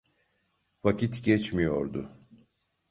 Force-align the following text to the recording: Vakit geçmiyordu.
Vakit 0.83 1.23
geçmiyordu. 1.23 2.09